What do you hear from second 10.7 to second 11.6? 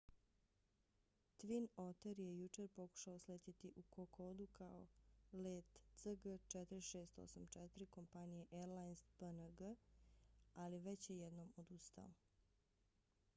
već je jednom